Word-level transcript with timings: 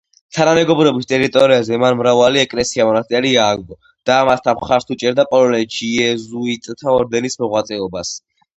თანამეგობრობის 0.35 1.07
ტერიტორიაზე 1.11 1.77
მან 1.83 1.97
მრავალი 1.99 2.41
ეკლესია-მონასტერი 2.45 3.35
ააგო 3.45 3.79
და 4.11 4.17
ამასთან 4.23 4.59
მხარს 4.63 4.91
უჭერდა 4.97 5.29
პოლონეთში 5.37 5.93
იეზუიტთა 6.01 6.99
ორდენის 6.99 7.41
მოღვაწეობას. 7.45 8.19